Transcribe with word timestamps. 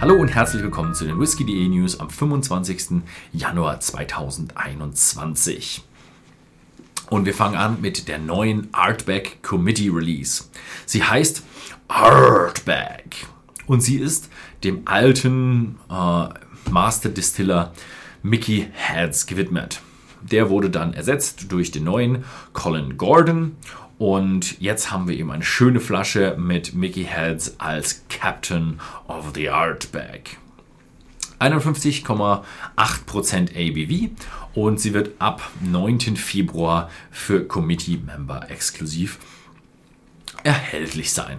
Hallo 0.00 0.14
und 0.14 0.28
herzlich 0.28 0.62
willkommen 0.62 0.94
zu 0.94 1.06
den 1.06 1.18
Whisky.de 1.18 1.66
News 1.66 1.98
am 1.98 2.08
25. 2.08 3.02
Januar 3.32 3.80
2021. 3.80 5.82
Und 7.10 7.26
wir 7.26 7.34
fangen 7.34 7.56
an 7.56 7.80
mit 7.80 8.06
der 8.06 8.18
neuen 8.18 8.68
Artback 8.70 9.42
Committee 9.42 9.88
Release. 9.88 10.44
Sie 10.86 11.02
heißt 11.02 11.42
Artback 11.88 13.26
und 13.66 13.80
sie 13.80 13.98
ist 13.98 14.30
dem 14.62 14.82
alten 14.84 15.80
äh, 15.90 16.28
Master 16.70 17.08
Distiller 17.08 17.72
Mickey 18.22 18.68
Heads 18.72 19.26
gewidmet. 19.26 19.82
Der 20.22 20.48
wurde 20.48 20.70
dann 20.70 20.94
ersetzt 20.94 21.50
durch 21.50 21.72
den 21.72 21.82
neuen 21.82 22.24
Colin 22.52 22.98
Gordon 22.98 23.56
und 23.98 24.60
jetzt 24.60 24.90
haben 24.90 25.08
wir 25.08 25.16
eben 25.16 25.30
eine 25.30 25.44
schöne 25.44 25.80
Flasche 25.80 26.36
mit 26.38 26.74
Mickey 26.74 27.04
Heads 27.04 27.58
als 27.58 28.04
Captain 28.08 28.80
of 29.08 29.32
the 29.34 29.50
Art 29.50 29.90
Bag. 29.92 30.36
51,8% 31.40 32.42
ABV 33.54 34.10
und 34.54 34.80
sie 34.80 34.94
wird 34.94 35.20
ab 35.20 35.50
9. 35.60 36.16
Februar 36.16 36.90
für 37.10 37.46
Committee-Member 37.46 38.50
exklusiv 38.50 39.18
erhältlich 40.42 41.12
sein. 41.12 41.38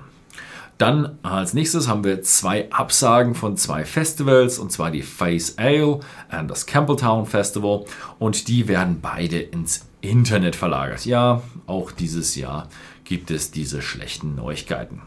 Dann 0.79 1.19
als 1.23 1.53
nächstes 1.53 1.89
haben 1.89 2.05
wir 2.05 2.21
zwei 2.21 2.71
Absagen 2.71 3.35
von 3.35 3.57
zwei 3.57 3.83
Festivals, 3.83 4.57
und 4.59 4.71
zwar 4.71 4.91
die 4.91 5.01
Face 5.01 5.57
Ale 5.57 5.99
und 6.31 6.47
das 6.47 6.65
Campbelltown 6.65 7.25
Festival. 7.25 7.83
Und 8.17 8.47
die 8.47 8.69
werden 8.69 8.99
beide 9.01 9.39
ins 9.39 9.85
Internet 9.99 10.55
verlagert. 10.55 11.05
Ja, 11.05 11.41
auch 11.67 11.91
dieses 11.91 12.37
Jahr 12.37 12.69
gibt 13.03 13.29
es 13.29 13.51
diese 13.51 13.81
schlechten 13.81 14.35
Neuigkeiten. 14.35 15.01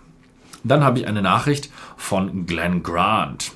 Dann 0.63 0.85
habe 0.85 0.99
ich 0.99 1.07
eine 1.07 1.23
Nachricht 1.23 1.71
von 1.97 2.45
Glenn 2.45 2.83
Grant. 2.83 3.53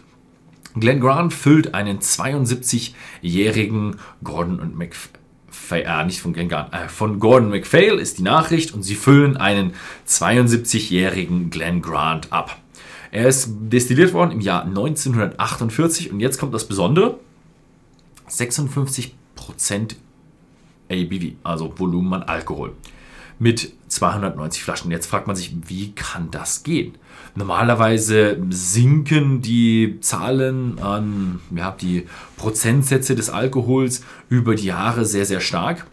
Glenn 0.75 1.01
Grant 1.01 1.34
füllt 1.34 1.75
einen 1.75 1.98
72-jährigen 1.98 3.97
Gordon 4.25 4.61
und 4.61 4.75
McPhail 5.71 6.03
äh, 6.03 6.05
nicht 6.07 6.21
von 6.21 6.33
Glenn 6.33 6.49
Grant, 6.49 6.73
äh, 6.73 6.89
von 6.89 7.19
Gordon 7.19 7.51
MacPhail 7.51 7.99
ist 7.99 8.19
die 8.19 8.23
Nachricht 8.23 8.75
und 8.75 8.83
sie 8.83 8.95
füllen 8.95 9.37
einen 9.37 9.73
72-jährigen 10.07 11.51
Glenn 11.51 11.83
Grant 11.83 12.33
ab. 12.33 12.59
Er 13.11 13.29
ist 13.29 13.48
destilliert 13.61 14.13
worden 14.13 14.33
im 14.33 14.41
Jahr 14.41 14.65
1948 14.65 16.13
und 16.13 16.21
jetzt 16.21 16.39
kommt 16.39 16.55
das 16.55 16.69
Besondere: 16.69 17.19
56% 18.29 19.13
ABV, 20.91 21.33
also 21.43 21.73
Volumen 21.77 22.15
an 22.15 22.23
Alkohol 22.25 22.73
mit 23.39 23.73
290 23.89 24.62
Flaschen. 24.62 24.91
Jetzt 24.91 25.06
fragt 25.06 25.27
man 25.27 25.37
sich, 25.37 25.55
wie 25.67 25.92
kann 25.92 26.31
das 26.31 26.62
gehen? 26.62 26.95
Normalerweise 27.34 28.39
sinken 28.51 29.42
die 29.42 29.98
Zahlen 30.01 30.79
an 30.81 31.41
ja, 31.55 31.70
die 31.70 32.07
Prozentsätze 32.37 33.14
des 33.14 33.31
Alkohols 33.31 34.03
über 34.29 34.55
die 34.55 34.67
Jahre 34.67 35.05
sehr, 35.05 35.27
sehr 35.27 35.41
stark. 35.41 35.87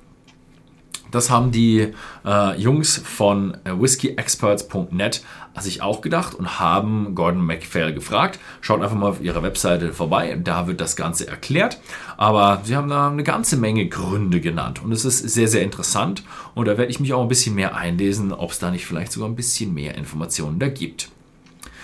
Das 1.14 1.30
haben 1.30 1.52
die 1.52 1.94
äh, 2.26 2.60
Jungs 2.60 2.98
von 2.98 3.54
äh, 3.66 3.80
whiskyexperts.net 3.80 5.24
sich 5.60 5.84
auch 5.84 6.02
gedacht 6.02 6.34
und 6.34 6.60
haben 6.60 7.14
Gordon 7.14 7.46
MacPhail 7.46 7.94
gefragt. 7.94 8.40
Schaut 8.62 8.82
einfach 8.82 8.96
mal 8.96 9.10
auf 9.10 9.22
ihrer 9.22 9.44
Webseite 9.44 9.94
vorbei, 9.94 10.36
da 10.44 10.66
wird 10.66 10.82
das 10.82 10.96
Ganze 10.96 11.28
erklärt. 11.28 11.80
Aber 12.18 12.62
sie 12.64 12.76
haben 12.76 12.90
da 12.90 13.12
eine 13.12 13.22
ganze 13.22 13.58
Menge 13.58 13.88
Gründe 13.88 14.42
genannt 14.42 14.84
und 14.84 14.92
es 14.92 15.06
ist 15.06 15.20
sehr, 15.20 15.48
sehr 15.48 15.62
interessant 15.62 16.24
und 16.56 16.68
da 16.68 16.80
werde 16.80 16.90
ich 16.92 17.00
mich 17.00 17.14
auch 17.14 17.22
ein 17.22 17.28
bisschen 17.28 17.54
mehr 17.54 17.76
einlesen, 17.76 18.34
ob 18.34 18.50
es 18.50 18.58
da 18.58 18.72
nicht 18.72 18.88
vielleicht 18.88 19.12
sogar 19.12 19.30
ein 19.30 19.36
bisschen 19.36 19.72
mehr 19.72 19.94
Informationen 19.96 20.58
da 20.58 20.68
gibt. 20.68 21.10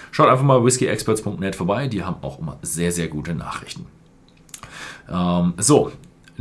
Schaut 0.09 0.29
einfach 0.29 0.43
mal 0.43 0.65
whiskyexperts.net 0.65 1.55
vorbei, 1.55 1.87
die 1.87 2.03
haben 2.03 2.23
auch 2.23 2.39
immer 2.39 2.57
sehr, 2.63 2.91
sehr 2.91 3.07
gute 3.07 3.35
Nachrichten. 3.35 3.85
Ähm, 5.07 5.53
so, 5.57 5.91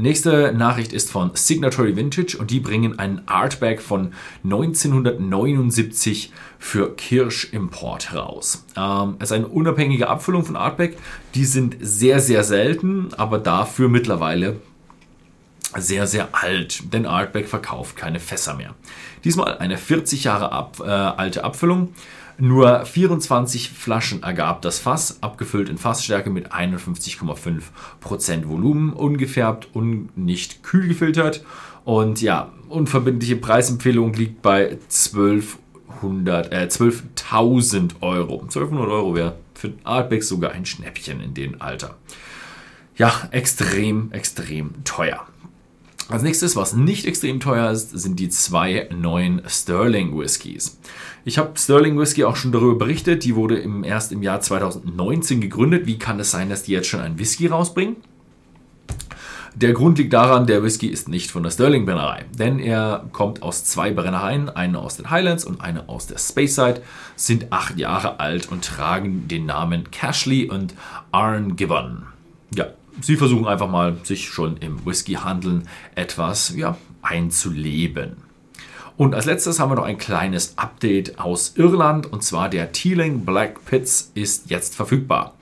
Nächste 0.01 0.53
Nachricht 0.53 0.93
ist 0.93 1.11
von 1.11 1.33
Signatory 1.35 1.97
Vintage 1.97 2.39
und 2.39 2.53
die 2.53 2.61
bringen 2.61 3.01
einen 3.01 3.23
Artback 3.27 3.83
von 3.83 4.13
1979 4.45 6.33
für 6.57 6.95
Kirsch 6.95 7.53
Import 7.53 8.15
raus. 8.15 8.65
Ähm, 8.77 9.17
es 9.19 9.33
ist 9.33 9.37
eine 9.37 9.49
unabhängige 9.49 10.09
Abfüllung 10.09 10.45
von 10.45 10.55
Artback. 10.55 10.97
Die 11.35 11.45
sind 11.45 11.79
sehr, 11.81 12.21
sehr 12.21 12.45
selten, 12.45 13.09
aber 13.17 13.41
dafür 13.41 13.89
mittlerweile 13.89 14.61
sehr, 15.77 16.07
sehr 16.07 16.29
alt, 16.33 16.93
denn 16.93 17.07
Artback 17.07 17.49
verkauft 17.49 17.97
keine 17.97 18.21
Fässer 18.21 18.55
mehr. 18.55 18.75
Diesmal 19.25 19.59
eine 19.59 19.77
40 19.77 20.25
Jahre 20.25 20.53
ab, 20.53 20.79
äh, 20.81 20.89
alte 20.89 21.45
Abfüllung. 21.45 21.93
Nur 22.41 22.85
24 22.85 23.71
Flaschen 23.71 24.23
ergab 24.23 24.63
das 24.63 24.79
Fass, 24.79 25.23
abgefüllt 25.23 25.69
in 25.69 25.77
Fassstärke 25.77 26.31
mit 26.31 26.53
51,5% 26.53 28.49
Volumen, 28.49 28.93
ungefärbt 28.93 29.69
und 29.73 30.17
nicht 30.17 30.63
kühl 30.63 30.87
gefiltert. 30.87 31.45
Und 31.85 32.23
ja, 32.23 32.53
unverbindliche 32.69 33.37
Preisempfehlung 33.37 34.13
liegt 34.13 34.41
bei 34.41 34.79
1200, 34.89 36.53
äh, 36.53 36.69
12.000 36.69 38.03
Euro. 38.03 38.43
1200 38.43 38.89
Euro 38.89 39.17
wäre 39.17 39.35
für 39.55 39.73
Artback 39.83 40.23
sogar 40.23 40.53
ein 40.53 40.65
Schnäppchen 40.65 41.21
in 41.21 41.35
dem 41.35 41.61
Alter. 41.61 41.97
Ja, 42.97 43.29
extrem, 43.33 44.13
extrem 44.13 44.85
teuer. 44.85 45.27
Als 46.09 46.23
nächstes, 46.23 46.57
was 46.57 46.73
nicht 46.73 47.05
extrem 47.05 47.39
teuer 47.39 47.71
ist, 47.71 47.91
sind 47.91 48.19
die 48.19 48.31
zwei 48.31 48.89
neuen 48.91 49.43
Sterling 49.47 50.19
Whiskys. 50.19 50.79
Ich 51.27 51.37
habe 51.37 51.59
Sterling 51.59 51.99
Whisky 51.99 52.25
auch 52.25 52.37
schon 52.37 52.51
darüber 52.51 52.79
berichtet. 52.79 53.25
Die 53.25 53.37
wurde 53.37 53.59
im, 53.59 53.85
erst 53.85 54.11
im 54.13 54.23
Jahr 54.23 54.41
2019 54.41 55.43
gegründet. 55.43 55.87
Wie 55.87 55.99
kann 55.99 56.19
es 56.19 56.31
sein, 56.31 56.49
dass 56.49 56.63
die 56.63 56.73
jetzt 56.73 56.89
schon 56.89 57.01
einen 57.01 57.19
Whisky 57.19 57.49
rausbringen? 57.49 57.97
Der 59.55 59.75
Grund 59.75 59.99
liegt 59.99 60.15
daran, 60.15 60.47
der 60.47 60.63
Whisky 60.63 60.87
ist 60.87 61.09
nicht 61.09 61.31
von 61.31 61.43
der 61.43 61.51
Sterling 61.51 61.85
Brennerei, 61.85 62.25
denn 62.39 62.59
er 62.59 63.07
kommt 63.13 63.43
aus 63.43 63.65
zwei 63.65 63.91
Brennereien, 63.91 64.49
eine 64.49 64.79
aus 64.79 64.97
den 64.97 65.11
Highlands 65.11 65.45
und 65.45 65.61
eine 65.61 65.89
aus 65.89 66.07
der 66.07 66.19
Speyside, 66.19 66.81
sind 67.17 67.53
acht 67.53 67.77
Jahre 67.77 68.21
alt 68.21 68.53
und 68.53 68.65
tragen 68.65 69.27
den 69.27 69.47
Namen 69.47 69.91
Cashley 69.91 70.49
und 70.49 70.75
Arn 71.11 71.57
Gibbon. 71.57 72.05
Ja, 72.55 72.67
sie 73.01 73.17
versuchen 73.17 73.47
einfach 73.47 73.69
mal, 73.69 73.97
sich 74.03 74.29
schon 74.29 74.57
im 74.59 74.85
Whisky-Handeln 74.85 75.69
etwas 75.95 76.55
ja, 76.57 76.77
einzuleben. 77.03 78.17
Und 78.97 79.15
als 79.15 79.27
letztes 79.27 79.61
haben 79.61 79.71
wir 79.71 79.77
noch 79.77 79.85
ein 79.85 79.97
kleines 79.97 80.59
Update 80.59 81.21
aus 81.21 81.53
Irland 81.55 82.13
und 82.13 82.25
zwar 82.25 82.49
der 82.49 82.73
Teeling 82.73 83.25
Black 83.25 83.65
Pits 83.65 84.11
ist 84.15 84.51
jetzt 84.51 84.75
verfügbar. 84.75 85.35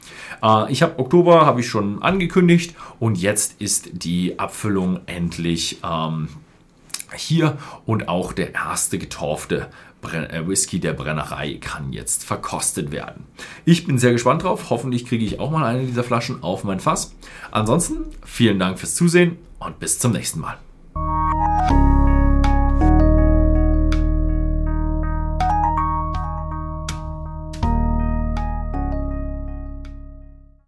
Äh, 0.42 0.70
ich 0.70 0.82
habe 0.82 0.98
Oktober 0.98 1.46
habe 1.46 1.60
ich 1.60 1.68
schon 1.68 2.02
angekündigt 2.02 2.74
und 3.00 3.16
jetzt 3.16 3.58
ist 3.58 3.88
die 4.04 4.38
Abfüllung 4.38 5.00
endlich 5.06 5.78
ähm, 5.82 6.28
hier 7.14 7.58
und 7.84 8.08
auch 8.08 8.32
der 8.32 8.54
erste 8.54 8.98
getorfte 8.98 9.68
äh, 10.12 10.46
Whisky 10.46 10.78
der 10.78 10.92
Brennerei 10.92 11.58
kann 11.60 11.92
jetzt 11.92 12.24
verkostet 12.24 12.92
werden. 12.92 13.24
Ich 13.64 13.86
bin 13.86 13.98
sehr 13.98 14.12
gespannt 14.12 14.42
drauf. 14.42 14.70
Hoffentlich 14.70 15.06
kriege 15.06 15.24
ich 15.24 15.40
auch 15.40 15.50
mal 15.50 15.64
eine 15.64 15.86
dieser 15.86 16.04
Flaschen 16.04 16.42
auf 16.42 16.64
mein 16.64 16.80
Fass. 16.80 17.14
Ansonsten 17.50 18.04
vielen 18.24 18.58
Dank 18.58 18.78
fürs 18.78 18.94
Zusehen 18.94 19.38
und 19.58 19.78
bis 19.78 19.98
zum 19.98 20.12
nächsten 20.12 20.40
Mal. 20.40 20.58